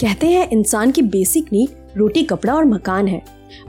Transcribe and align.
कहते 0.00 0.26
हैं 0.26 0.50
इंसान 0.50 0.90
की 0.90 1.02
बेसिक 1.02 1.46
नीड 1.52 1.98
रोटी, 1.98 2.22
कपड़ा 2.22 2.54
और 2.54 2.64
मकान 2.64 3.08
है। 3.08 3.22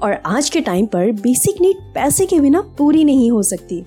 और 0.03 0.13
आज 0.25 0.49
के 0.49 0.61
टाइम 0.61 0.85
पर 0.85 1.11
बेसिक 1.11 1.61
नीड 1.61 1.75
पैसे 1.77 2.25
के 2.25 2.39
बिना 2.39 2.61
पूरी 2.61 3.03
नहीं 3.03 3.31
हो 3.31 3.43
सकती। 3.43 3.83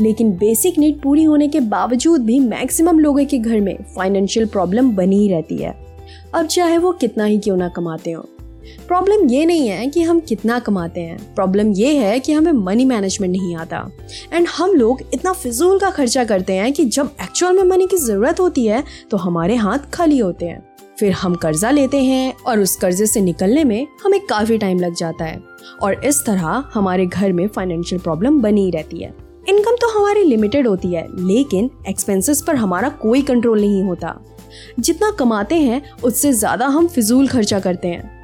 लेकिन 0.00 0.32
बेसिक 0.32 0.78
नीड 0.78 1.02
पूरी 1.02 1.24
होने 1.24 1.48
के 1.48 1.60
बावजूद 1.60 2.24
भी 2.24 2.38
मैक्सिमम 2.40 2.98
लोगों 2.98 3.24
के 3.24 3.38
घर 3.38 3.60
में 3.60 3.78
फाइनेंशियल 3.96 4.46
प्रॉब्लम 4.46 4.90
बनी 4.90 5.16
ही 5.16 5.28
रहती 5.28 5.56
है। 5.56 5.86
अब 6.34 6.46
चाहे 6.46 6.78
वो 6.78 6.92
कितना 6.92 7.24
ही 7.24 7.38
क्यों 7.38 7.56
ना 7.56 7.68
कमाते 7.68 8.10
हो। 8.10 8.28
प्रॉब्लम 8.88 9.28
ये 9.28 9.46
नहीं 9.46 9.68
है 9.68 9.86
कि 9.86 10.02
हम 10.02 10.20
कितना 10.20 10.58
कमाते 10.58 11.00
हैं। 11.00 11.34
प्रॉब्लम 11.34 11.72
ये 11.72 11.94
है 11.94 12.20
कि 12.20 12.32
हमें 12.32 12.52
मनी 12.52 12.84
मैनेजमेंट 12.84 13.32
नहीं 13.32 13.56
आता। 13.56 13.90
एंड 14.32 14.46
हम 14.46 14.70
लोग 14.70 15.02
इतना 15.14 15.32
फिजूल 15.32 15.78
का 15.78 15.90
खर्चा 15.90 16.24
करते 16.24 16.52
हैं 16.52 16.72
कि 16.72 16.84
जब 16.84 17.10
एक्चुअल 17.22 17.56
में 17.56 17.62
मनी 17.62 17.86
की 17.86 17.96
ज़रूरत 17.96 18.40
होती 18.40 18.66
है 18.66 18.84
तो 19.10 19.16
हमारे 19.16 19.54
हाथ 19.54 19.78
खाली 19.78 20.18
होते 20.18 20.46
हैं। 20.46 20.67
फिर 20.98 21.12
हम 21.12 21.34
कर्जा 21.34 21.70
लेते 21.70 22.02
हैं 22.04 22.34
और 22.38 22.60
उस 22.60 22.76
कर्जे 22.76 23.06
से 23.06 23.20
निकलने 23.20 23.64
में 23.64 23.86
हमें 24.04 24.20
काफ़ी 24.26 24.58
टाइम 24.58 24.78
लग 24.80 24.94
जाता 24.94 25.24
है। 25.24 25.40
और 25.82 26.04
इस 26.04 26.24
तरह 26.26 26.64
हमारे 26.74 27.06
घर 27.06 27.32
में 27.32 27.46
फाइनेंशियल 27.48 28.00
प्रॉब्लम 28.00 28.40
बनी 28.40 28.70
रहती 28.70 29.02
है। 29.02 29.14
इनकम 29.48 29.76
तो 29.76 29.88
हमारी 29.88 30.22
लिमिटेड 30.22 30.66
होती 30.66 30.92
है, 30.94 31.06
लेकिन 31.18 31.70
एक्सपेंसेस 31.88 32.42
पर 32.42 32.56
हमारा 32.56 32.88
कोई 32.88 33.22
कंट्रोल 33.22 33.60
नहीं 33.60 33.82
होता। 33.82 34.14
जितना 34.80 35.10
कमाते 35.10 35.54
हैं, 35.54 35.82
उससे 35.94 36.32
ज़्यादा 36.32 36.66
हम 36.66 36.88
फिजूल 36.88 37.28
खर्चा 37.28 37.60
करते 37.60 37.88
हैं। 37.88 38.16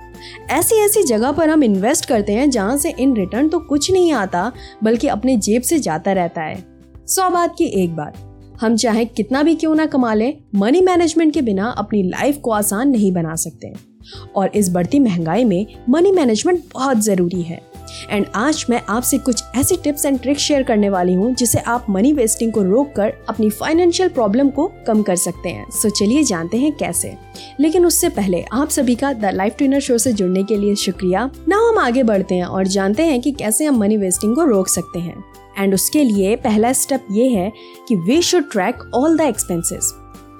ऐसी 0.50 0.77
ऐसी 0.77 1.02
जगह 1.02 1.33
पर 1.33 1.50
हम 1.50 1.64
इन्वेस्ट 1.64 2.06
करते 2.06 2.33
हैं 2.33 2.50
जहाँ 2.50 2.77
से 2.77 2.91
इन 2.91 3.16
रिटर्न 3.16 3.48
तो 3.48 3.59
कुछ 3.61 3.91
नहीं 3.92 4.12
आता, 4.12 4.50
बल्कि 4.84 5.09
अपने 5.09 5.36
जेब 5.36 5.62
से 5.62 5.78
जाता 5.78 6.12
रहता 6.12 6.42
है। 6.42 6.64
सौ 7.06 7.28
बात 7.30 7.55
की 7.59 7.64
एक 7.83 7.97
बात 7.97 8.16
हम 8.60 8.76
चाहे 8.76 9.04
कितना 9.04 9.42
भी 9.42 9.54
क्यों 9.54 9.74
ना 9.74 9.86
कमा 9.86 10.14
लें 10.14 10.34
मनी 10.54 10.80
मैनेजमेंट 10.80 11.32
के 11.34 11.42
बिना 11.42 11.68
अपनी 11.68 12.02
लाइफ 12.02 12.38
को 12.38 12.50
आसान 12.50 12.88
नहीं 12.88 13.12
बना 13.12 13.34
सकते। 13.34 13.72
और 14.36 14.48
इस 14.48 14.70
बढ़ती 14.72 14.98
महँगाई 14.98 15.44
में 15.44 15.66
मनी 15.88 16.12
मैनेजमेंट 16.12 16.62
बहुत 16.74 16.98
ज़रूरी 16.98 17.42
है। 17.42 17.61
एंड 18.11 18.27
आज 18.34 18.67
मैं 18.70 18.83
आपसे 18.89 19.19
कुछ 19.19 19.42
ऐसी 19.56 19.77
टिप्स 19.77 20.05
एंड 20.05 20.20
ट्रिक्स 20.20 20.42
शेयर 20.42 20.62
करने 20.62 20.89
वाली 20.89 21.14
हूँ, 21.14 21.34
जिसे 21.34 21.59
आप 21.59 21.87
मनी 21.91 22.12
वेस्टिंग 22.12 22.53
को 22.53 22.62
रोक 22.62 22.92
कर 22.97 23.12
अपनी 23.28 23.51
फाइनेंशियल 23.51 24.09
प्रॉब्लम 24.09 24.48
को 24.48 24.73
कम 24.86 25.03
कर 25.03 25.17
सकते 25.17 25.48
हैं। 25.48 25.70
सो 25.70 25.91
चलिए 25.91 26.23
जानते 26.23 26.56
हैं 26.56 26.73
कैसे। 26.73 27.17
लेकिन 27.61 27.86
उससे 27.86 28.09
पहले 28.09 28.42
आप 28.53 28.69
सभी 28.69 28.95
का 28.95 29.12
द 29.12 29.25
लाइफ 29.25 29.56
ट्रेनर 29.56 29.81
शो 29.81 29.98
से 29.98 30.12
जुड़ने 30.12 30.42
के 30.42 30.56
लिए 30.56 30.75
शुक्रिया। 30.75 31.31
ना 31.48 31.56
हम 31.69 31.78
आगे 31.78 32.03
बढ़ते 32.03 32.34
हैं 32.34 32.45
और 32.45 32.67
जानते 32.67 33.03
हैं 33.03 33.20
कि 33.20 33.33
कैसे 33.33 33.64
हम 33.64 33.78
मनी 33.78 33.97
वेस्टिंग 33.97 34.36
को 34.36 34.45
रोक 34.45 34.69
सकते 34.69 34.98
हैं। 34.98 35.25
एंड 35.58 35.75
उसके 35.75 36.05
लिए 36.05 36.36
पहला 36.36 36.73
स्टेप 36.73 37.06
ये 37.11 37.29
है 37.29 37.53
कि 37.89 37.97
we 37.97 38.23
should 38.23 38.51
track 38.51 38.91
all 38.95 39.17
the 39.19 39.20
expenses 39.20 39.95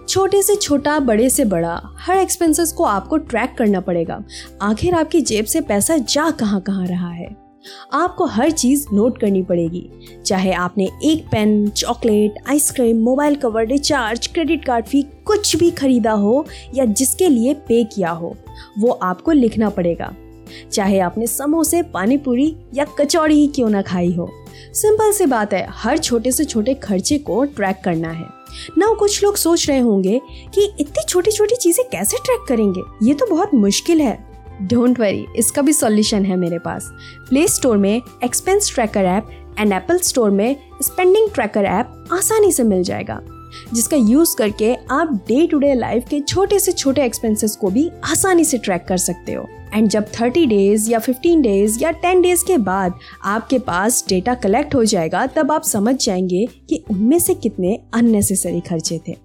छोटे 0.09 0.43
से 0.43 0.55
छोटा, 0.57 0.99
बड़े 0.99 1.31
से 1.31 1.45
बड़ा, 1.45 1.81
हर 1.97 2.17
एक्सपेंसेस 2.17 2.73
को 2.73 2.85
आपको 2.85 3.17
ट्रैक 3.17 3.55
करना 3.59 3.81
पड़ेगा। 3.81 4.23
आखिर 4.63 4.95
आपकी 4.95 5.21
जेब 5.21 5.45
से 5.45 5.61
पैसा 5.61 5.97
जा 5.97 6.31
कहाँ 6.31 6.61
कहाँ 6.61 6.87
रहा 6.87 7.11
है? 7.11 7.44
आपको 7.93 8.27
हर 8.27 8.51
चीज़ 8.51 8.87
नोट 8.93 9.19
करनी 9.19 9.43
पड़ेगी। 9.43 9.89
चाहे 10.27 10.53
आपने 10.53 10.89
एक 11.05 11.27
pen 11.27 11.69
chocolate 11.69 12.35
ice cream 12.49 13.03
mobile 13.03 13.35
cover 13.35 13.67
recharge 13.67 14.27
credit 14.27 14.65
card 14.65 14.87
fee 14.87 15.03
कुछ 15.25 15.55
भी 15.57 15.71
खरीदा 15.71 16.13
हो 16.13 16.45
या 16.75 16.85
जिसके 16.85 17.29
लिए 17.29 17.55
पे 17.55 17.83
किया 17.85 18.11
हो, 18.11 18.37
वो 18.79 18.91
आपको 18.93 19.33
लिखना 19.33 19.71
पड़ेगा। 19.71 20.15
चाहे 20.73 20.99
आपने 20.99 21.27
समोसे 21.27 21.83
पानी 21.83 22.17
पूरी 22.17 22.55
या 22.75 22.85
कचौड़ी 22.99 23.35
ही 23.35 23.47
क्यों 23.47 23.69
ना 23.71 23.83
खाई 23.83 24.13
हो। 24.13 24.31
सिंपल 24.75 25.13
सी 25.13 25.27
बात 25.27 25.53
है, 25.53 25.67
हर 25.71 25.99
छोटे 25.99 26.33
से 26.33 26.45
छोटे 26.45 26.75
खर्चे 26.75 27.19
को 27.19 27.45
ट्रैक 27.45 27.81
करना 27.85 28.11
है। 28.11 28.27
ना 28.79 28.93
कुछ 28.95 29.23
लोग 29.25 29.37
सोच 29.37 29.69
रहे 29.69 29.79
होंगे 29.79 30.21
कि 30.55 30.65
इतनी 30.81 31.03
छोटी 31.09 31.31
छोटी 31.31 31.57
चीज़ें 31.57 31.85
कैसे 31.89 32.17
ट्रैक 32.17 32.45
करेंगे? 32.49 32.83
ये 33.03 33.15
तो 33.15 33.27
बहुत 33.27 33.55
मुश्किल 33.55 34.01
है। 34.01 34.34
डोंट 34.63 35.01
वरी 35.01 35.25
इसका 35.37 35.63
भी 35.63 35.73
सॉल्यूशन 35.73 36.25
है 36.25 36.37
मेरे 36.37 36.59
पास। 36.59 36.91
प्ले 37.29 37.47
स्टोर 37.49 37.77
में 37.77 38.01
expense 38.25 38.73
tracker 38.75 39.05
app 39.05 39.31
and 39.59 39.73
Apple 39.73 39.99
store 39.99 40.31
में 40.31 40.57
स्पेंडिंग 40.83 41.31
ट्रैकर 41.31 41.65
ऐप 41.65 42.09
आसानी 42.13 42.53
से 42.53 42.63
मिल 42.63 42.83
जाएगा, 42.83 43.21
जिसका 43.75 43.97
यूज़ 43.97 44.37
करके 44.37 44.75
आप 44.91 45.13
डे 45.29 45.47
टू 45.47 45.59
डे 45.59 45.75
लाइफ 45.75 46.09
के 46.11 46.21
छोटे 46.21 46.59
से 46.59 46.73
छोटे 46.73 47.05
एक्सपेंसेस 47.05 47.57
को 47.57 47.71
भी 47.71 47.91
आसानी 48.05 48.45
से 48.45 48.59
ट्रैक 48.59 48.85
कर 48.89 48.97
सकते 48.97 49.33
हो। 49.33 49.47
एंड 49.75 49.89
जब 49.89 50.11
30 50.13 50.47
डेज़ 50.47 50.91
या 50.91 50.99
15 50.99 51.43
डेज़ 51.43 51.79
या 51.83 51.93
10 52.03 52.21
डेज़ 52.23 52.45
के 52.47 52.59
बाद 52.59 52.95
आपके 53.25 53.59
पास 53.59 54.05
डेटा 54.09 54.35
कलेक्ट 54.35 54.75
हो 54.75 54.85
जाएगा, 54.85 55.27
तब 55.27 55.53
आप 55.53 55.63
समझ 55.63 55.95
जाएँगे 55.97 56.47
कि 56.69 56.83
उनमें 56.91 57.19
से 57.19 57.35
कितने 57.35 57.79
अननेसेसरी 57.95 58.61
खर्चे 58.61 59.01
थे। 59.09 59.17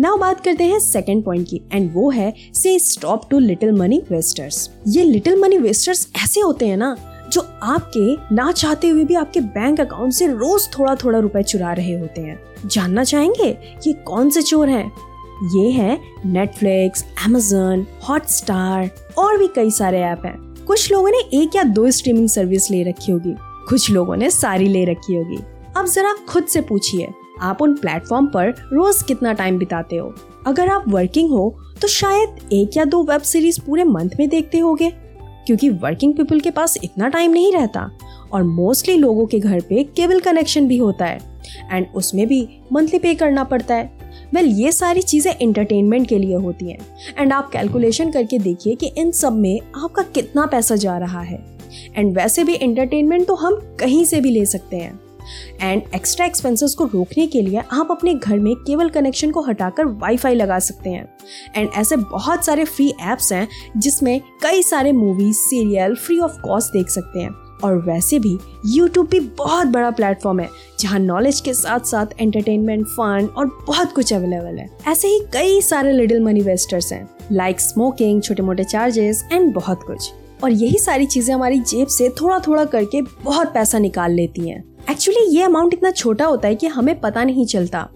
नाउ 0.00 0.16
बात 0.16 0.40
करते 0.40 0.64
हैं 0.64 0.78
सेकेंड 0.80 1.24
पॉइंट 1.24 1.46
की 1.48 1.60
एंड 1.72 1.90
वो 1.94 2.10
है 2.10 2.32
से 2.54 2.78
stop 2.80 3.28
to 3.30 3.38
little 3.38 3.72
money 3.72 4.02
wasters 4.10 4.68
ये 4.88 5.04
लिटिल 5.04 5.40
मनी 5.40 5.58
वेस्टर्स 5.58 6.06
ऐसे 6.24 6.40
होते 6.40 6.68
हैं 6.68 6.76
ना 6.76 6.96
जो 7.32 7.40
आपके 7.62 8.34
ना 8.34 8.50
चाहते 8.52 8.88
हुए 8.88 9.04
भी 9.04 9.14
आपके 9.14 9.40
बैंक 9.40 9.80
अकाउंट 9.80 10.12
से 10.12 10.26
रोज 10.26 10.68
थोड़ा 10.78 10.94
थोड़ा 10.94 11.18
रुपए 11.18 11.42
चुरा 11.42 11.72
रहे 11.72 11.98
होते 12.00 12.20
हैं 12.20 12.38
जानना 12.66 13.04
चाहेंगे 13.04 13.48
ये 13.86 13.92
कौन 14.06 14.30
से 14.30 14.42
चोर 14.42 14.68
हैं 14.68 14.86
ये 15.54 15.70
है 15.70 15.98
नेटफ्लिक्स 16.26 17.04
एमेजन 17.26 17.86
हॉटस्टार 18.08 18.90
और 19.18 19.38
भी 19.38 19.48
कई 19.54 19.70
सारे 19.70 20.00
ऐप 20.02 20.22
हैं 20.24 20.36
कुछ 20.66 20.90
लोगों 20.92 21.10
ने 21.10 21.18
एक 21.34 21.56
या 21.56 21.62
दो 21.72 21.90
स्ट्रीमिंग 21.90 22.28
सर्विस 22.28 22.70
ले 22.70 22.82
रखी 22.82 23.12
होगी 23.12 23.34
कुछ 23.68 23.90
लोगों 23.90 24.16
ने 24.16 24.30
सारी 24.30 24.68
ले 24.68 24.84
रखी 24.84 25.14
होगी 25.14 25.38
अब 25.76 25.86
जरा 25.86 26.14
खुद 26.28 26.44
से 26.44 26.60
पूछिए 26.60 27.08
आप 27.40 27.62
उन 27.62 27.74
प्लेटफॉर्म 27.74 28.26
पर 28.26 28.50
रोज 28.72 29.02
कितना 29.02 29.32
टाइम 29.32 29.58
बिताते 29.58 29.96
हो? 29.96 30.14
अगर 30.46 30.68
आप 30.68 30.84
वर्किंग 30.88 31.30
हो 31.30 31.58
तो 31.82 31.88
शायद 31.88 32.52
एक 32.52 32.76
या 32.76 32.84
दो 32.84 33.02
वेब 33.02 33.20
सीरीज़ 33.22 33.60
पूरे 33.60 33.84
मंथ 33.84 34.10
में 34.18 34.28
देखते 34.28 34.58
होगे 34.58 34.90
क्योंकि 35.46 35.68
वर्किंग 35.70 36.14
पीपल 36.14 36.40
के 36.40 36.50
पास 36.50 36.76
इतना 36.84 37.08
टाइम 37.08 37.30
नहीं 37.30 37.52
रहता 37.52 37.90
और 38.32 38.42
मोस्टली 38.42 38.96
लोगों 38.96 39.26
के 39.26 39.40
घर 39.40 39.60
पे 39.60 39.82
केबल 39.96 40.20
कनेक्शन 40.20 40.68
भी 40.68 40.76
होता 40.76 41.04
है 41.04 41.18
एंड 41.72 41.86
उसमें 41.94 42.26
भी 42.26 42.46
मंथली 42.72 42.98
पे 42.98 43.14
करना 43.14 43.44
पड़ता 43.44 43.74
है। 43.74 43.92
वेल 44.34 44.46
well, 44.46 44.58
ये 44.60 44.72
सारी 44.72 45.02
चीज़ें 45.02 45.34
एंटरटेनमेंट 45.42 46.08
के 46.08 46.18
लिए 46.18 46.34
होती 46.34 46.70
हैं 46.70 46.78
एंड 47.18 47.32
आप 47.32 47.50
कैलकुलेशन 47.50 48.10
करके 48.10 48.38
देखिए 48.38 48.74
कि 48.74 48.86
इन 48.86 49.10
सब 49.10 49.32
में 49.32 49.60
आपका 49.76 50.02
कितना 50.04 50.46
पैसा 50.46 50.76
जा 50.76 50.96
रहा 50.98 51.20
है। 51.20 51.38
एंड 51.96 52.16
वैसे 52.16 52.44
भी 52.44 52.54
एंटरटेनमेंट 52.54 53.26
तो 53.26 53.34
हम 53.34 53.54
कहीं 53.80 54.04
से 54.04 54.20
भी 54.20 54.30
ले 54.30 54.44
सकते 54.44 54.76
हैं। 54.76 54.98
एंड 55.60 55.82
एक्स्ट्रा 55.94 56.26
एक्सपेंसेस 56.26 56.74
को 56.74 56.84
रोकने 56.84 57.26
के 57.26 57.42
लिए 57.42 57.62
आप 57.72 57.88
अपने 57.90 58.14
घर 58.14 58.38
में 58.38 58.54
केबल 58.56 58.88
कनेक्शन 58.88 59.30
को 59.30 59.42
हटाकर 59.42 59.84
वाईफाई 59.84 60.34
लगा 60.34 60.58
सकते 60.58 60.90
हैं। 60.90 61.08
एंड 61.56 61.70
ऐसे 61.76 61.96
बहुत 61.96 62.44
सारे 62.44 62.64
फ्री 62.64 62.88
एप्स 63.02 63.32
हैं, 63.32 63.48
जिसमें 63.76 64.20
कई 64.42 64.62
सारे 64.62 64.92
movies 64.92 65.36
serial 65.36 65.94
free 65.94 66.18
of 66.18 66.40
cost 66.40 66.72
देख 66.72 66.88
सकते 66.88 67.20
हैं। 67.20 67.30
और 67.64 67.76
वैसे 67.76 68.18
भी 68.18 68.36
YouTube 68.76 69.10
भी 69.10 69.20
बहुत 69.20 69.66
बड़ा 69.66 69.90
प्लेटफॉर्म 69.90 70.40
है, 70.40 70.48
जहाँ 70.80 70.98
नॉलेज 70.98 71.40
के 71.40 71.54
साथ 71.54 71.80
साथ 71.80 72.06
एंटरटेनमेंट 72.20 72.86
फन 72.86 73.28
और 73.36 73.46
बहुत 73.66 73.92
कुछ 73.92 74.12
अवेलेबल 74.12 74.58
है। 74.58 74.68
ऐसे 74.88 75.08
ही 75.08 75.20
कई 75.32 75.60
सारे 75.60 75.92
लिटिल 75.92 76.22
मनी 76.22 76.40
वेस्टर्स 76.40 76.92
हैं 76.92 77.08
लाइक 77.32 77.60
स्मोकिंग 77.60 78.22
छोटे 78.22 78.42
मोटे 78.42 78.64
चार्जेस 78.64 79.24
एंड 79.32 79.54
बहुत 79.54 79.82
कुछ। 79.82 80.12
और 80.44 80.50
यही 80.50 80.78
सारी 80.78 81.06
चीज़ें 81.06 81.34
हमारी 81.34 81.58
जेब 81.60 81.86
से 81.86 82.08
थोड़ा 82.20 82.38
थोड़ा 82.38 82.64
करके 82.64 83.02
बहुत 83.02 83.52
पैसा 83.54 83.78
निकाल 83.78 84.12
लेती 84.12 84.48
हैं। 84.48 84.62
एक्चुअली 84.90 85.20
ये 85.36 85.42
अमाउंट 85.42 85.74
इतना 85.74 85.90
छोटा 85.90 86.24
होता 86.24 86.48
है 86.48 86.54
कि 86.54 86.66
हमें 86.66 86.98
पता 87.00 87.22
नहीं 87.24 87.44
चलता। 87.46 87.86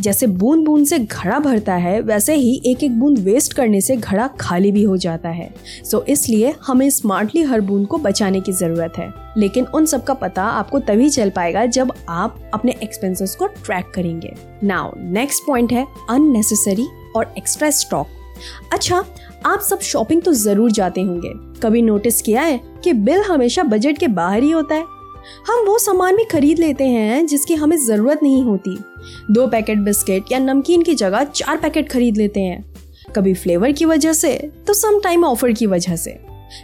जैसे 0.00 0.26
बूंद 0.26 0.64
बूंद 0.64 0.86
से 0.86 0.98
घड़ा 0.98 1.38
भरता 1.38 1.74
है 1.74 2.00
वैसे 2.00 2.34
ही 2.34 2.60
एक 2.66 2.82
एक 2.84 2.98
बूंद 3.00 3.18
वेस्ट 3.18 3.52
करने 3.52 3.80
से 3.80 3.96
घड़ा 3.96 4.26
खाली 4.40 4.70
भी 4.72 4.82
हो 4.82 4.96
जाता 4.96 5.28
है। 5.28 5.50
सो 5.84 5.98
so, 5.98 6.08
इसलिए 6.08 6.54
हमें 6.66 6.88
स्मार्टली 6.90 7.42
हर 7.42 7.60
बूंद 7.60 7.86
को 7.86 7.98
बचाने 7.98 8.40
की 8.40 8.52
ज़रूरत 8.52 8.92
है। 8.98 9.08
लेकिन 9.36 9.64
उन 9.64 9.86
सब 9.86 10.04
का 10.04 10.14
पता 10.14 10.42
आपको 10.42 10.78
तभी 10.78 11.08
चल 11.10 11.30
पाएगा 11.30 11.64
जब 11.66 11.92
आप 12.08 12.38
अपने 12.54 12.74
एक्सपेंसेस 12.82 13.34
को 13.34 13.46
ट्रैक 13.46 13.92
करेंगे। 13.94 14.32
नाउ 14.64 14.92
नेक्स्ट 14.98 15.42
पॉइंट 15.46 15.72
है 15.72 15.86
अननेसेसरी 16.10 16.86
और 17.16 17.34
एक्स्ट्रा 17.38 17.70
स्टॉक 17.70 18.06
अच्छा 18.72 19.04
आप 19.46 19.60
सब 19.60 19.80
शॉपिंग 19.80 20.22
तो 20.22 20.32
ज़रूर 20.32 20.70
जाते 20.70 21.00
होंगे। 21.00 21.32
कभी 21.62 21.82
नोटिस 21.82 22.22
किया 22.22 22.42
है 22.42 22.60
कि 22.84 22.92
बिल 22.92 23.22
हमेशा 23.22 23.62
बजट 23.62 23.98
के 23.98 24.08
बाहर 24.08 24.42
ही 24.42 24.50
होता 24.50 24.74
है? 24.74 24.84
हम 25.46 25.64
वो 25.66 25.78
सामान 25.78 26.16
भी 26.16 26.24
खरीद 26.24 26.58
लेते 26.58 26.84
हैं 26.84 27.26
जिसकी 27.26 27.54
हमें 27.54 27.76
ज़रूरत 27.76 28.22
नहीं 28.22 28.42
होती। 28.44 28.76
दो 29.30 29.46
पैकेट 29.46 29.78
बिस्किट 29.78 30.32
या 30.32 30.38
नमकीन 30.38 30.82
की 30.82 30.94
जगह 30.94 31.24
चार 31.24 31.56
पैकेट 31.56 31.88
खरीद 31.90 32.16
लेते 32.16 32.40
हैं। 32.40 32.64
कभी 33.16 33.34
फ्लेवर 33.34 33.72
की 33.72 33.84
वजह 33.84 34.12
से 34.12 34.34
तो 34.66 34.72
सम 34.72 35.00
टाइम 35.00 35.24
ऑफ़र 35.24 35.52
की 35.52 35.66
वजह 35.66 35.96
से। 35.96 36.18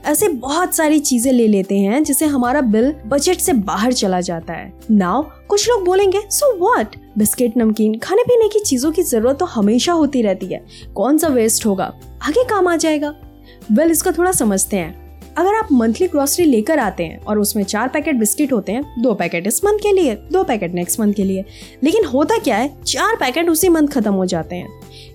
ऐसे 0.07 0.29
बहुत 0.29 0.75
सारी 0.75 0.99
चीज़ें 0.99 1.33
ले 1.33 1.47
लेते 1.49 1.79
हैं 1.79 2.03
जिससे 2.05 2.27
हमारा 2.27 2.61
बिल 2.61 2.93
बजट 3.07 3.39
से 3.39 3.53
बाहर 3.53 3.93
चला 3.93 4.21
जाता 4.21 4.53
है। 4.53 4.73
नाउ 4.91 5.23
कुछ 5.49 5.69
लोग 5.69 5.85
बोलेंगे 5.85 6.23
सो 6.31 6.53
व्हाट 6.57 6.97
बिस्किट 7.19 7.57
नमकीन 7.57 7.99
खाने 7.99 8.23
पीने 8.23 8.49
की 8.49 8.61
चीज़ों 8.61 8.93
की 8.93 9.03
ज़रूरत 9.03 9.39
तो 9.39 9.45
हमेशा 9.45 9.93
होती 9.93 10.23
रहती 10.23 10.47
है। 10.47 10.65
कौन 10.97 11.19
सा 11.19 11.29
वेस्ट 11.29 11.67
होगा? 11.67 11.93
आगे 12.23 12.45
काम 12.45 12.69
आ 12.69 12.77
जाएगा। 12.77 13.09
वेल 13.09 13.77
well, 13.77 13.91
इसका 13.91 14.13
थोड़ा 14.13 14.33
समझते 14.33 14.77
हैं। 14.77 15.06
अगर 15.39 15.55
आप 15.55 15.69
मंथली 15.73 16.07
ग्रोसरी 16.09 16.45
लेकर 16.45 16.79
आते 16.79 17.05
हैं 17.05 17.19
और 17.21 17.39
उसमें 17.39 17.65
चार 17.65 17.89
पैकेट 17.89 18.17
बिस्किट 18.17 18.53
होते 18.53 18.73
हैं, 18.73 19.03
दो 19.03 19.15
पैकेट 19.15 19.47
इस 19.47 19.65
मंथ 19.65 19.79
के 19.79 19.93
लिए, 19.93 20.15
दो 20.33 20.45
पैकेट 20.45 20.75
नेक्स्ट 20.75 21.01
मंथ 21.01 21.15
के 21.15 21.25
लिए, 21.25 21.45
लेकिन 21.85 22.05
होता 22.05 22.39
क्या 22.39 22.57
है, 22.57 22.83
चार 22.83 23.17
पैकेट 23.17 23.49
उसी 23.49 23.69
मंथ 23.69 23.89
खत्म 23.89 24.13
हो 24.13 24.27
जाते 24.27 24.57
हैं, 24.57 24.69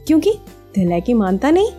क्योंकि 0.08 0.34
दिल 0.76 0.92
है 0.92 1.02
कि 1.02 1.14
मानता 1.14 1.52
नहीं 1.52 1.72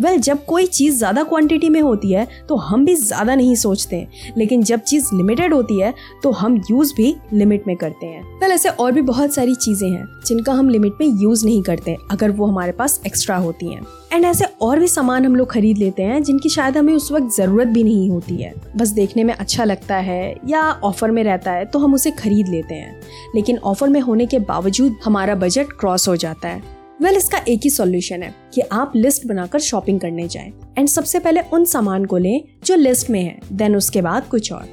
वेल 0.00 0.12
well, 0.12 0.24
जब 0.24 0.44
कोई 0.44 0.66
चीज़ 0.66 0.96
ज़्यादा 0.98 1.22
क्वांटिटी 1.22 1.68
में 1.68 1.80
होती 1.80 2.12
है 2.12 2.26
तो 2.48 2.56
हम 2.56 2.84
भी 2.84 2.94
ज़्यादा 2.94 3.34
नहीं 3.34 3.54
सोचते 3.54 3.96
हैं। 3.96 4.34
लेकिन 4.38 4.62
जब 4.62 4.80
चीज़ 4.80 5.08
लिमिटेड 5.14 5.54
होती 5.54 5.80
है 5.80 5.92
तो 6.22 6.30
हम 6.32 6.56
यूज़ 6.70 6.92
भी 6.94 7.14
लिमिट 7.32 7.66
में 7.66 7.76
करते 7.76 8.06
हैं। 8.06 8.22
वेल 8.22 8.40
well, 8.40 8.54
ऐसे 8.54 8.68
और 8.68 8.92
भी 8.92 9.02
बहुत 9.02 9.34
सारी 9.34 9.54
चीज़ें 9.56 9.88
हैं 9.88 10.06
जिनका 10.26 10.52
हम 10.52 10.68
लिमिट 10.68 10.92
में 11.00 11.06
यूज़ 11.22 11.44
नहीं 11.46 11.62
करते 11.62 11.96
अगर 12.10 12.30
वो 12.30 12.46
हमारे 12.46 12.72
पास 12.72 13.00
एक्स्ट्रा 13.06 13.36
होती 13.36 13.72
हैं। 13.72 13.86
एंड 14.12 14.24
ऐसे 14.24 14.44
और 14.62 14.78
भी 14.78 14.88
सामान 14.88 15.24
हम 15.26 15.36
लोग 15.36 15.50
खरीद 15.50 15.78
लेते 15.78 16.02
हैं 16.02 16.22
जिनकी 16.22 16.48
शायद 16.48 16.76
हमें 16.76 16.92
उस 16.94 17.10
वक्त 17.12 17.34
ज़रूरत 17.36 17.68
भी 17.68 17.82
नहीं 17.84 18.08
होती 18.10 18.36
है। 18.36 18.52
बस 18.76 18.88
देखने 18.90 19.24
में 19.24 19.34
अच्छा 19.34 19.64
लगता 19.64 19.96
है 19.96 20.34
या 20.48 20.70
ऑफ़र 20.84 21.10
में 21.10 21.22
रहता 21.24 21.52
है 21.52 21.64
तो 21.64 21.78
हम 21.78 21.94
उसे 21.94 22.10
खरीद 22.12 22.48
लेते 22.48 22.74
हैं। 22.74 23.00
लेकिन 23.34 23.58
ऑफ़र 23.58 23.88
में 23.88 24.00
होने 24.00 24.26
के 24.26 24.38
बावजूद 24.38 24.96
हमारा 25.04 25.34
बजट 25.34 25.72
क्रॉस 25.80 26.08
हो 26.08 26.16
जाता 26.16 26.48
है। 26.48 26.75
वेल 27.00 27.08
well, 27.08 27.22
इसका 27.22 27.38
एक 27.48 27.60
ही 27.64 27.70
सॉल्यूशन 27.70 28.22
है 28.22 28.34
कि 28.54 28.60
आप 28.72 28.92
लिस्ट 28.96 29.26
बनाकर 29.26 29.58
शॉपिंग 29.58 29.98
करने 30.00 30.26
जाएँ। 30.28 30.52
एंड 30.78 30.88
सबसे 30.88 31.18
पहले 31.18 31.40
उन 31.52 31.64
सामान 31.64 32.04
को 32.04 32.16
लें 32.16 32.42
जो 32.64 32.76
लिस्ट 32.76 33.10
में 33.10 33.22
है 33.22 33.38
देन 33.52 33.76
उसके 33.76 34.02
बाद 34.02 34.28
कुछ 34.28 34.52
और। 34.52 34.68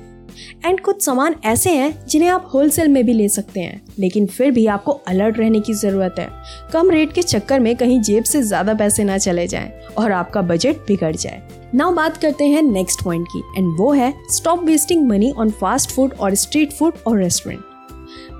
एंड 0.66 0.80
कुछ 0.81 1.04
सामान 1.06 1.36
ऐसे 1.46 1.70
हैं 1.70 2.06
जिन्हें 2.08 2.30
आप 2.30 2.50
होलसेल 2.54 2.88
में 2.88 3.04
भी 3.06 3.14
ले 3.14 3.28
सकते 3.30 3.60
हैं 3.60 3.81
लेकिन 4.00 4.28
फिर 4.28 4.52
भी 4.52 4.66
आपको 4.68 4.92
अलर्ट 5.08 5.40
रहने 5.40 5.60
की 5.60 5.74
ज़रूरत 5.74 6.16
है। 6.20 6.30
कम 6.74 6.92
रेट 6.92 7.14
के 7.14 7.22
चक्कर 7.24 7.60
में 7.60 7.75
कहीं 7.75 8.00
जेब 8.02 8.24
से 8.24 8.42
ज़्यादा 8.44 8.74
पैसे 8.74 9.04
ना 9.04 9.18
चले 9.18 9.48
जाएँ 9.48 9.72
और 9.98 10.12
आपका 10.12 10.42
बजट 10.44 10.88
बिगड़ 10.88 11.16
जाए। 11.16 11.42
नाउ 11.75 11.94
बात 11.94 12.18
करते 12.18 12.46
हैं 12.46 12.62
नेक्स्ट 12.64 13.04
पॉइंट 13.04 13.28
की 13.28 13.44
एंड 13.58 13.75
वो 13.80 13.92
है 13.94 14.14
stop 14.31 14.64
wasting 14.64 15.08
money 15.10 15.31
on 15.31 15.52
fast 15.52 15.92
food 15.92 16.14
और 16.14 16.36
स्ट्रीट 16.36 16.74
फ़ूड 16.74 16.98
और 17.08 17.20
रेस्टोरेंट 17.20 17.73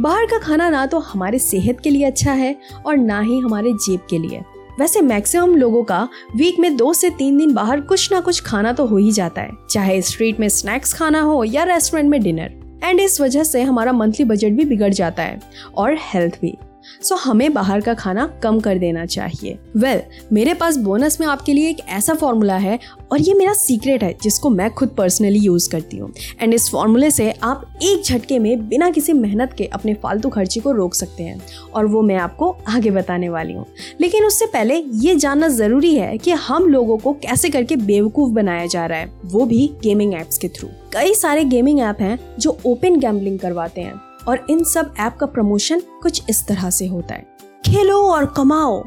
बाहर 0.01 0.25
का 0.25 0.38
खाना 0.38 0.69
ना 0.69 0.85
तो 0.85 1.00
हमारे 1.01 1.39
सेहत 1.39 1.80
के 1.80 1.89
लिए 1.89 2.06
अच्छा 2.06 2.33
है 2.33 2.56
और 2.85 2.97
ना 2.97 3.19
ही 3.19 3.39
हमारे 3.39 3.74
जेब 3.75 4.00
के 4.09 4.18
लिए। 4.18 4.41
वैसे 4.80 5.01
मैक्सिमम 5.01 5.56
लोगों 5.56 5.83
का 5.83 6.07
वीक 6.35 6.59
में 6.59 6.75
दो 6.77 6.94
से 6.94 7.09
तीन 7.09 7.38
दिन 7.38 7.53
बाहर 7.53 7.81
कुछ 7.81 8.12
ना 8.12 8.19
कुछ 8.19 8.41
खाना 8.41 8.74
तो 8.74 8.85
हो 8.85 8.97
ही 8.97 9.12
जाता 9.12 9.41
है, 9.41 9.51
चाहे 9.69 10.01
स्ट्रीट 10.01 10.39
में 10.39 10.47
स्नैक्स 10.50 10.94
खाना 10.94 11.21
हो 11.21 11.44
या 11.44 11.63
रेस्टोरेंट 11.63 12.09
में 12.09 12.21
डिनर। 12.24 12.59
एंड 12.83 13.00
इस 13.00 13.19
वजह 13.21 13.44
से 13.44 13.62
हमारा 13.62 13.91
मंथली 13.94 14.25
बजट 14.25 14.51
भी 14.51 14.65
बिगड़ 14.65 14.94
जाता 14.94 15.24
है 15.24 15.39
और 15.75 15.97
हेल्थ 16.03 16.39
भी। 16.41 16.57
सो 17.03 17.15
हमें 17.15 17.53
बाहर 17.53 17.81
का 17.81 17.94
खाना 17.94 18.25
कम 18.44 18.59
कर 18.59 18.77
देना 18.77 19.06
चाहिए। 19.06 19.57
वेल 19.77 19.97
well, 19.97 20.33
मेरे 20.33 20.53
पास 20.53 20.77
बोनस 20.77 21.19
में 21.21 21.27
आपके 21.27 21.53
लिए 21.53 21.69
एक 21.69 21.80
ऐसा 21.89 22.13
फॉर्मूला 22.13 22.57
है 22.57 22.80
और 23.12 23.21
ये 23.21 23.33
मेरा 23.33 23.53
सीक्रेट 23.53 24.03
है 24.03 24.13
जिसको 24.24 24.50
मैं 24.50 24.69
खुद 24.69 24.89
पर्सनली 24.89 25.39
यूज़ 25.39 25.69
करती 25.69 25.97
हूँ। 25.97 26.12
एंड 26.41 26.53
इस 26.53 26.69
फॉर्मूले 26.71 27.12
से 27.12 27.31
आप 27.44 27.80
एक 27.83 28.03
झटके 28.03 28.39
में 28.39 28.68
बिना 28.69 28.89
किसी 28.89 29.13
मेहनत 29.13 29.53
के 29.53 29.65
अपने 29.65 29.94
फालतू 29.94 30.30
खर्चे 30.30 30.59
को 30.59 30.71
रोक 30.71 30.95
सकते 30.95 31.24
हैं 31.24 31.41
और 31.74 31.85
वो 31.85 32.01
मैं 32.01 32.15
आपको 32.15 32.50
आगे 32.68 32.91
बताने 32.91 33.30
वाली 33.30 33.53
हूँ। 33.53 33.65
लेकिन 34.01 34.25
उससे 34.25 34.45
पहले 34.45 34.75
ये 34.75 35.15
जानना 35.15 35.47
ज़रूरी 35.47 35.95
है 35.95 36.18
कि 36.18 36.31
हम 36.31 36.68
लोगों 36.68 36.97
को 36.97 37.13
कैसे 37.13 37.50
करके 37.50 37.75
बेवकूफ़ 37.75 38.31
बनाया 38.31 38.65
जा 38.65 38.85
रहा 38.85 39.00
है 39.00 39.12
वो 39.25 39.45
भी 39.45 39.68
गेमिंग 39.83 40.13
एप्स 40.13 40.38
के 40.38 40.47
थ्रू 40.47 40.69
कई 40.94 41.13
सारे 41.13 41.44
गेमिंग 41.45 41.80
ऐप 41.80 42.01
हैं 42.01 42.19
जो 42.39 42.57
ओपन 42.65 43.00
गैम्बलिंग 43.00 43.39
करवाते 43.39 43.81
हैं। 43.81 44.12
और 44.27 44.45
इन 44.49 44.63
सब 44.63 44.93
ऐप 44.99 45.17
का 45.19 45.25
प्रमोशन 45.25 45.81
कुछ 46.01 46.23
इस 46.29 46.47
तरह 46.47 46.69
से 46.69 46.87
होता 46.87 47.15
है। 47.15 47.27
खेलो 47.65 47.97
और 47.97 48.25
कमाओ। 48.25 48.83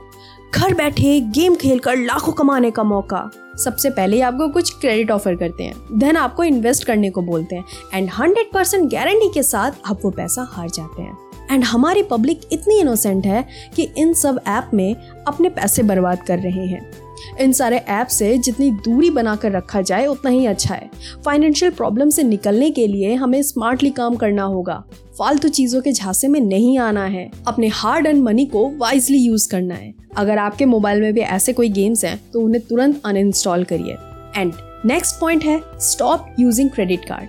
घर 0.54 0.74
बैठे 0.74 1.20
गेम 1.20 1.54
खेलकर 1.54 1.96
लाखों 1.96 2.32
कमाने 2.32 2.70
का 2.70 2.82
मौका। 2.82 3.30
सबसे 3.64 3.90
पहले 3.90 4.20
आपको 4.20 4.48
कुछ 4.48 4.70
क्रेडिट 4.70 5.10
ऑफ़र 5.10 5.34
करते 5.34 5.64
हैं। 5.64 5.74
देन 5.92 6.16
आपको 6.16 6.44
इन्वेस्ट 6.44 6.84
करने 6.84 7.10
को 7.10 7.22
बोलते 7.22 7.56
हैं। 7.56 7.64
एंड 7.94 8.10
हंड्रेड 8.10 8.52
परसेंट 8.52 8.92
गारंटी 8.92 9.30
के 9.34 9.42
साथ 9.42 9.70
आप 9.86 9.98
वो 10.04 10.10
पैसा 10.10 10.48
हार 10.50 10.70
जाते 10.70 11.02
हैं। 11.02 11.18
एंड 11.50 11.64
हमारी 11.64 12.02
पब्लिक 12.02 12.40
इतनी 12.52 12.80
इनोसेंट 12.80 13.26
है 13.26 13.48
कि 13.76 13.82
इन 13.82 14.14
सब 14.14 14.40
ऐप 14.46 14.70
में 14.74 14.94
अपने 15.28 15.48
पैसे 15.48 15.82
बर्बाद 15.82 16.22
कर 16.22 16.38
रहे 16.38 16.66
हैं। 16.66 17.06
इन 17.40 17.52
सारे 17.52 17.76
ऐप 17.76 18.06
से 18.06 18.38
जितनी 18.38 18.70
दूरी 18.70 19.10
बनाकर 19.10 19.52
रखा 19.52 19.80
जाए, 19.80 20.06
उतना 20.06 20.30
ही 20.30 20.46
अच्छा 20.46 20.74
है। 20.74 20.90
फाइनेंशियल 21.24 21.70
प्रॉब्लम 21.70 22.10
से 22.10 22.22
निकलने 22.22 22.70
के 22.70 22.86
लिए 22.86 23.14
हमें 23.14 23.42
स्मार्टली 23.42 23.90
काम 23.90 24.16
करना 24.16 24.42
होगा। 24.42 24.84
फालतू 25.18 25.48
चीज़ों 25.48 25.80
के 25.80 25.92
झांसे 25.92 26.28
में 26.28 26.40
नहीं 26.40 26.78
आना 26.78 27.04
है। 27.04 27.30
अपने 27.46 27.68
हार्ड 27.68 28.06
एंड 28.06 28.22
मनी 28.22 28.46
को 28.46 28.70
वाइजली 28.76 29.18
यूज़ 29.18 29.50
करना 29.50 29.74
है। 29.74 29.94
अगर 30.16 30.38
आपके 30.38 30.64
मोबाइल 30.64 31.00
में 31.00 31.14
भी 31.14 31.20
ऐसे 31.20 31.52
कोई 31.52 31.68
गेम्स 31.68 32.04
हैं 32.04 32.20
तो 32.32 32.40
उन्हें 32.40 32.62
तुरंत 32.66 33.02
अनइंस्टॉल 33.04 33.64
करिए। 33.64 33.96
एंड 34.40 34.52
नेक्स्ट 34.86 35.20
पॉइंट 35.20 35.44
है 35.44 35.60
stop 35.80 36.34
using 36.40 36.70
credit 36.70 37.04
card 37.04 37.28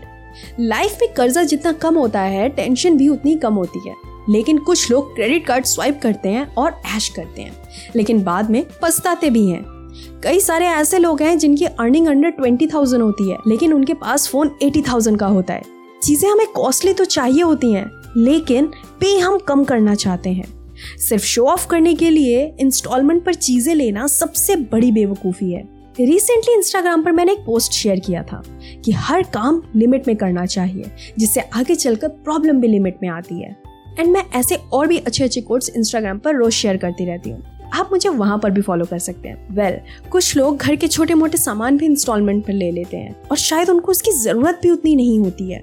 life 0.59 0.97
में 1.01 1.13
कर्जा 1.13 1.43
जितना 1.43 1.71
कम 1.71 1.95
होता 1.95 2.21
है 2.21 2.49
टेंशन 2.49 2.97
भी 2.97 3.07
उतनी 3.07 3.35
कम 3.35 3.53
होती 3.53 3.89
है। 3.89 3.95
लेकिन 4.29 4.57
कुछ 4.57 4.91
लोग 4.91 5.15
क्रेडिट 5.15 5.45
कार्ड 5.45 5.65
स्वाइप 5.65 5.99
करते 6.01 6.29
हैं 6.29 6.55
और 6.55 6.81
ऐश 6.95 7.09
करते 7.09 7.41
हैं। 7.41 7.53
लेकिन 7.95 8.23
बाद 8.23 8.49
में 8.49 8.65
पछताते 8.81 9.29
भी 9.29 9.49
हैं। 9.49 9.76
कई 10.23 10.39
सारे 10.39 10.65
ऐसे 10.65 10.99
लोग 10.99 11.21
हैं 11.21 11.37
जिनकी 11.37 11.65
अर्निंग 11.65 12.07
अंडर 12.07 12.29
ट्वेंटी 12.29 12.67
थाउज़ेंड 12.67 13.03
होती 13.03 13.29
है, 13.29 13.37
लेकिन 13.47 13.73
उनके 13.73 13.93
पास 13.93 14.27
फ़ोन 14.27 14.51
एटी 14.63 14.81
थाउज़ेंड 14.81 15.17
का 15.19 15.27
होता 15.27 15.53
है। 15.53 15.63
चीज़ें 16.03 16.29
हमें 16.29 16.45
कॉस्टली 16.47 16.93
तो 16.93 17.05
चाहिए 17.05 17.41
होती 17.41 17.71
हैं, 17.71 17.85
लेकिन 18.17 18.65
पे 19.01 19.17
हम 19.17 19.37
कम 19.37 19.63
करना 19.63 19.95
चाहते 19.95 20.29
हैं। 20.29 20.45
सिर्फ़ 20.99 21.23
शो 21.23 21.43
ऑफ़ 21.43 21.67
करने 21.67 21.93
के 21.95 22.09
लिए 22.09 22.45
इंस्टॉलमेंट 22.59 23.23
पर 23.25 23.33
चीज़ें 23.33 23.73
लेना 23.75 24.07
सबसे 24.07 24.55
बड़ी 24.55 24.91
बेवकूफ़ी 24.91 25.51
है। 25.51 25.63
रिसेंटली 25.99 26.53
इंस्टाग्राम 26.53 27.03
पर 27.03 27.11
मैंने 27.11 27.31
एक 27.31 27.39
पोस्ट 27.39 27.71
शेयर 27.71 27.99
किया 27.99 28.23
था 28.23 28.41
कि 28.85 28.91
हर 28.91 29.23
काम 29.33 29.61
लिमिट 29.75 30.07
में 30.07 30.15
करना 30.15 30.45
चाहिए, 30.45 30.91
जिससे 31.19 31.41
आगे 31.41 31.75
चलकर 31.75 32.07
प्रॉब्लम 32.07 32.61
भी 32.61 32.67
लिमिट 32.67 32.97
में 33.03 33.09
आती 33.09 33.41
है। 33.41 33.55
एंड 33.99 34.09
मैं 34.09 34.23
ऐसे 34.35 34.55
और 34.73 34.87
भी 34.87 34.97
अच्छे 34.97 35.23
अच्छे 35.23 35.41
कोड्स 35.41 35.69
इंस्टाग्राम 35.69 36.17
पर 36.17 36.35
रोज 36.35 36.51
शेयर 36.51 36.77
करती 36.77 37.05
रहती 37.05 37.29
हूँ। 37.29 37.56
आप 37.73 37.89
मुझे 37.91 38.09
वहाँ 38.09 38.37
पर 38.39 38.51
भी 38.51 38.61
फॉलो 38.61 38.85
कर 38.85 38.99
सकते 38.99 39.29
हैं। 39.29 39.55
वेल 39.55 39.73
well, 39.73 40.09
कुछ 40.11 40.35
लोग 40.37 40.57
घर 40.57 40.75
के 40.75 40.87
छोटे 40.87 41.13
मोटे 41.13 41.37
सामान 41.37 41.77
भी 41.77 41.85
इंस्टॉलमेंट 41.85 42.45
पर 42.45 42.53
ले 42.53 42.71
लेते 42.71 42.97
हैं 42.97 43.15
और 43.31 43.37
शायद 43.37 43.69
उनको 43.69 43.91
उसकी 43.91 44.11
ज़रूरत 44.11 44.59
भी 44.63 44.69
उतनी 44.69 44.95
नहीं 44.95 45.19
होती 45.19 45.51
है। 45.51 45.61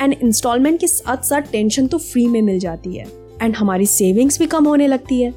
एंड 0.00 0.14
इंस्टॉलमेंट 0.14 0.80
के 0.80 0.86
साथ 0.86 1.24
साथ 1.24 1.50
टेंशन 1.52 1.86
तो 1.86 1.98
फ्री 1.98 2.26
में 2.26 2.40
मिल 2.42 2.58
जाती 2.58 2.96
है। 2.96 3.06
एंड 3.42 3.56
हमारी 3.56 3.86
सेविंग्स 3.86 4.38
भी 4.38 4.46
कम 4.46 4.64
होने 4.64 4.86
लगती 4.86 5.20
है। 5.22 5.32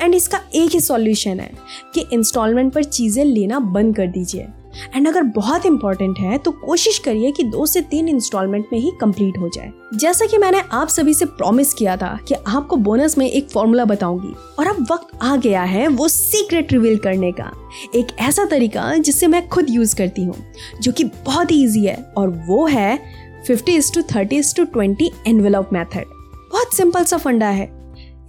एंड 0.00 0.14
इसका 0.14 0.40
एक 0.54 0.70
ही 0.70 0.80
सॉल्यूशन 0.80 1.40
है 1.40 1.50
कि 1.94 2.04
इंस्टॉलमेंट 2.12 2.72
पर 2.72 2.84
चीज़ें 2.84 3.24
लेना 3.24 3.58
बंद 3.58 3.96
कर 3.96 4.06
दीजिए। 4.06 4.46
एंड 4.94 5.08
अगर 5.08 5.22
बहुत 5.36 5.66
इंपॉर्टेंट 5.66 6.18
है 6.18 6.38
तो 6.38 6.50
कोशिश 6.50 6.98
करिए 6.98 7.30
कि 7.32 7.42
दो 7.44 7.66
से 7.66 7.80
तीन 7.80 8.08
इंस्टॉलमेंट 8.08 8.66
में 8.72 8.78
ही 8.78 8.92
कंप्लीट 9.00 9.38
हो 9.38 9.48
जाए। 9.48 9.72
जैसा 9.94 10.26
कि 10.26 10.38
मैंने 10.38 10.62
आप 10.72 10.88
सभी 10.88 11.14
से 11.14 11.24
प्रॉमिस 11.26 11.74
किया 11.74 11.96
था 11.96 12.18
कि 12.28 12.34
आपको 12.34 12.76
बोनस 12.76 13.18
में 13.18 13.26
एक 13.26 13.50
फॉर्मूला 13.50 13.84
बताऊँगी। 13.84 14.34
और 14.58 14.66
अब 14.66 14.86
वक्त 14.90 15.18
आ 15.22 15.36
गया 15.36 15.62
है 15.64 15.86
वो 15.88 16.08
सीक्रेट 16.08 16.72
रिवील 16.72 16.98
करने 16.98 17.32
का। 17.32 17.50
एक 17.94 18.16
ऐसा 18.20 18.44
तरीका 18.44 18.92
जिससे 18.96 19.26
मैं 19.26 19.46
खुद 19.48 19.70
यूज़ 19.70 19.96
करती 19.96 20.24
हूँ, 20.24 20.34
जो 20.82 20.92
कि 20.92 21.04
बहुत 21.04 21.52
ईजी 21.52 21.84
है, 21.86 21.96
और 22.16 22.28
वो 22.48 22.66
है 22.66 22.98
fifty 23.46 23.72
is 23.72 23.92
to 23.94 24.02
thirty 24.14 24.36
is 24.36 24.54
to 24.54 24.64
twenty 24.64 25.10
envelope 25.26 25.70
method 25.72 26.04
बहुत 26.52 26.74
सिंपल 26.74 27.04
सा 27.04 27.16
फंडा 27.16 27.48
है। 27.48 27.75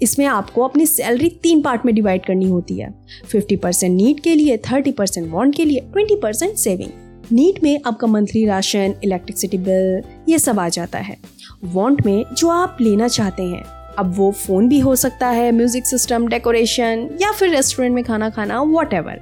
इसमें 0.01 0.25
आपको 0.25 0.63
अपनी 0.63 0.85
सैलरी 0.85 1.29
तीन 1.43 1.61
पार्ट 1.61 1.85
में 1.85 1.93
डिवाइड 1.95 2.25
करनी 2.25 2.49
होती 2.49 2.79
है। 2.79 2.93
फिफ्टी 3.31 3.55
परसेंट 3.55 3.95
नीट 3.95 4.19
के 4.19 4.35
लिए 4.35 4.57
थर्टी 4.71 4.91
परसेंट 4.91 5.31
वॉन्ट 5.31 5.55
के 5.55 5.65
लिए 5.65 5.79
ट्वेंटी 5.93 6.15
परसेंट 6.15 6.55
सेविंग 6.57 6.91
नीट 7.31 7.63
में 7.63 7.79
आपका 7.85 8.07
मंथली 8.07 8.45
राशन 8.45 8.93
इलेक्ट्रिसिटी 9.03 9.57
बिल 9.59 10.01
ये 10.29 10.39
सब 10.39 10.59
आ 10.59 10.67
जाता 10.69 10.99
है। 10.99 11.17
वॉन्ट 11.65 12.05
में 12.05 12.23
जो 12.33 12.49
आप 12.49 12.77
लेना 12.81 13.07
चाहते 13.07 13.43
हैं 13.43 13.63
अब 13.99 14.13
वो 14.15 14.31
फ़ोन 14.31 14.67
भी 14.69 14.79
हो 14.79 14.95
सकता 14.95 15.27
है 15.29 15.51
म्यूज़िक 15.51 15.85
सिस्टम 15.85 16.27
डेकोरेशन 16.27 17.07
या 17.21 17.31
फिर 17.31 17.49
रेस्टोरेंट 17.49 17.95
में 17.95 18.03
खाना 18.03 18.29
खाना 18.29 18.61
what 18.63 18.93
ever 18.93 19.21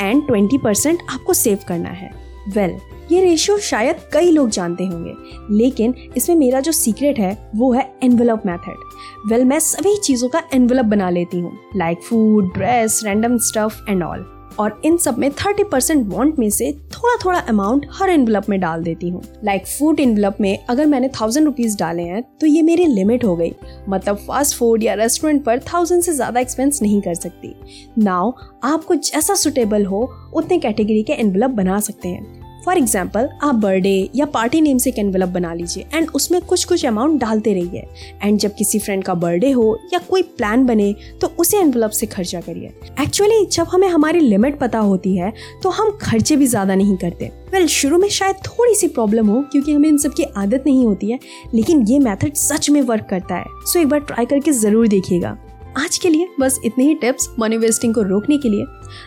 and 0.00 0.26
twenty 0.26 0.58
percent 0.58 1.02
आपको 1.10 1.34
सेव 1.34 1.58
करना 1.68 1.90
है। 1.90 2.10
वेल 2.48 2.70
well, 2.70 2.93
ये 3.12 3.20
रेशियो 3.20 3.56
शायद 3.60 3.96
कई 4.12 4.30
लोग 4.30 4.50
जानते 4.50 4.84
होंगे, 4.84 5.14
लेकिन 5.50 5.94
इसमें 6.16 6.36
मेरा 6.36 6.60
जो 6.60 6.72
सीक्रेट 6.72 7.18
है, 7.18 7.36
वो 7.56 7.72
है 7.72 7.90
एनवेलप 8.02 8.42
मेथड 8.46 9.30
वेल 9.30 9.44
मैं 9.44 9.58
सभी 9.60 9.96
चीज़ों 9.96 10.28
का 10.28 10.42
एनवेलप 10.54 10.84
बना 10.86 11.10
लेती 11.10 11.40
हूँ 11.40 11.58
like 11.76 12.02
food 12.02 12.52
dress 12.54 13.00
random 13.04 13.38
stuff 13.40 13.90
and 13.90 14.02
all 14.02 14.30
और 14.60 14.80
इन 14.84 14.96
सब 14.96 15.16
में 15.18 15.30
थर्टी 15.32 15.64
परसेंट 15.64 16.06
वॉन्ट 16.08 16.38
में 16.38 16.48
से 16.50 16.70
थोड़ा 16.92 17.14
थोड़ा 17.24 17.38
अमाउंट 17.40 17.86
हर 17.92 18.10
एनवलप 18.10 18.48
में 18.48 18.58
डाल 18.60 18.82
देती 18.82 19.08
हूँ. 19.08 19.22
लाइक 19.44 19.66
फ़ूड 19.68 20.00
एनवलप 20.00 20.36
में 20.40 20.64
अगर 20.70 20.86
मैंने 20.86 21.08
थाउज़ेंड 21.20 21.46
रुपीज़ 21.46 21.76
डाले 21.78 22.02
हैं 22.02 22.22
तो 22.40 22.46
ये 22.46 22.62
मेरी 22.62 22.84
लिमिट 22.86 23.24
हो 23.24 23.34
गई. 23.36 23.52
मतलब 23.88 24.16
फास्ट 24.28 24.56
फ़ूड 24.56 24.82
या 24.82 24.94
रेस्टोरेंट 24.94 25.44
पर 25.44 25.60
थाउज़ेंड 25.72 26.02
से 26.02 26.12
ज़्यादा 26.12 26.40
एक्सपेंस 26.40 26.80
नहीं 26.82 27.00
कर 27.02 27.14
सकती. 27.14 27.54
नाउ 27.98 28.32
आपको 28.64 28.94
जैसा 28.94 29.34
सुटेबल 29.34 29.84
हो, 29.84 30.08
उतने 30.34 30.58
कैटेगरी 30.58 31.02
के 31.02 31.12
एनवलप 31.12 31.50
बना 31.52 31.80
सकते 31.80 32.08
हैं. 32.08 32.43
फॉर 32.64 32.78
एग्ज़ाम्पल 32.78 33.28
आप 33.42 33.54
बर्थडे 33.54 34.10
या 34.14 34.26
पार्टी 34.26 34.60
नेम 34.60 34.78
से 34.78 34.90
एक 34.90 34.98
एनवेलप 34.98 35.28
बना 35.28 35.52
लीजिए 35.54 35.86
एंड 35.94 36.08
उसमें 36.14 36.40
कुछ 36.42 36.64
कुछ 36.64 36.84
अमाउंट 36.86 37.20
डालते 37.20 37.52
रहिए। 37.54 37.86
एंड 38.22 38.38
जब 38.38 38.54
किसी 38.54 38.78
फ्रेंड 38.78 39.04
का 39.04 39.14
बर्थडे 39.14 39.50
हो 39.50 39.78
या 39.92 39.98
कोई 40.10 40.22
प्लान 40.38 40.64
बने 40.66 40.94
तो 41.20 41.26
उसे 41.38 41.58
एनवेलप 41.58 41.90
से 41.90 42.06
खर्चा 42.06 42.40
करिए। 42.40 42.72
एक्चुअली 43.02 43.44
जब 43.46 43.66
हमें 43.70 43.88
हमारी 43.88 44.20
लिमिट 44.20 44.58
पता 44.58 44.78
होती 44.80 45.16
है 45.16 45.32
तो 45.62 45.70
हम 45.70 45.90
खर्चे 46.02 46.36
भी 46.36 46.46
ज़्यादा 46.46 46.74
नहीं 46.74 46.96
करते। 46.96 47.24
वेल 47.24 47.62
well, 47.62 47.72
शुरू 47.72 47.98
में 47.98 48.08
शायद 48.10 48.36
थोड़ी 48.46 48.74
सी 48.74 48.88
प्रॉब्लम 48.88 49.28
हो 49.28 49.40
क्योंकि 49.52 49.72
हमें 49.72 49.88
इन 49.88 49.98
सब 49.98 50.14
की 50.14 50.24
आदत 50.36 50.64
नहीं 50.66 50.84
होती 50.84 51.10
है 51.10 51.18
लेकिन 51.54 51.86
ये 51.88 51.98
मेथड 51.98 52.34
सच 52.36 52.70
में 52.70 52.80
वर्क 52.82 53.06
करता 53.10 53.34
है। 53.34 53.44
सो 53.44 53.72
so 53.72 53.84
एक 53.84 53.88
बार 53.88 54.00
ट्राई 54.02 54.26
करके 54.26 54.52
ज़रूर 54.52 54.88
देखिएगा। 54.88 55.36
आज 55.76 55.96
के 55.98 56.08
लिए 56.08 56.28
बस 56.40 56.58
इतनी 56.64 56.84
ही 56.86 56.94
टिप्स 56.94 57.28
मनी 57.38 57.56
वेस्टिंग 57.56 57.94
को 57.94 58.02
रोकने 58.02 58.36
के 58.38 58.48
लिए 58.48 58.64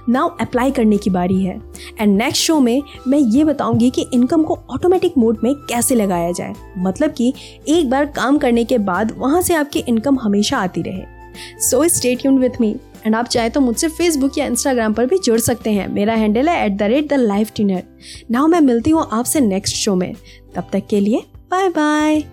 नाउ 0.09 0.29
अप्लाई 0.41 0.71
करने 0.71 0.97
की 0.97 1.09
बारी 1.09 1.43
है। 1.43 1.59
एंड 1.99 2.17
नेक्स्ट 2.17 2.43
शो 2.43 2.59
में 2.59 2.81
मैं 3.07 3.19
ये 3.19 3.43
बताऊँगी 3.43 3.89
कि 3.89 4.05
इनकम 4.13 4.43
को 4.43 4.57
ऑटोमेटिक 4.69 5.17
मोड 5.17 5.37
में 5.43 5.53
कैसे 5.69 5.95
लगाया 5.95 6.31
जाए। 6.31 6.53
मतलब 6.77 7.13
कि 7.13 7.33
एक 7.67 7.89
बार 7.89 8.05
काम 8.05 8.37
करने 8.37 8.65
के 8.65 8.77
बाद 8.77 9.13
वहाँ 9.17 9.41
से 9.41 9.53
आपकी 9.53 9.79
इनकम 9.79 10.19
हमेशा 10.19 10.57
आती 10.57 10.81
रहे। 10.81 11.59
So 11.61 11.87
stay 11.87 12.15
tuned 12.15 12.39
with 12.39 12.61
me 12.61 12.75
and 13.05 13.15
आप 13.15 13.25
चाहे 13.25 13.49
तो 13.49 13.61
मुझसे 13.61 13.87
फेसबुक 13.87 14.37
या 14.37 14.45
इंस्टाग्राम 14.45 14.93
पर 14.93 15.05
भी 15.05 15.17
जुड़ 15.17 15.39
सकते 15.39 15.71
हैं। 15.71 15.87
मेरा 15.87 16.13
हैंडल 16.13 16.49
है 16.49 16.65
at 16.65 16.77
the 16.77 16.83
rate 16.83 17.09
the 17.09 17.19
life 17.19 17.51
टिनर 17.55 17.83
now 18.31 18.47
मैं 18.47 18.61
मिलती 18.61 18.91
हूँ 18.91 19.07
आपसे 19.11 19.41
नेक्स्ट 19.41 19.75
शो 19.75 19.95
में। 19.95 20.13
तब 20.55 20.69
तक 20.73 20.87
के 20.89 20.99
लिए 20.99 21.23
बाय 21.51 21.69
बाय 21.69 22.23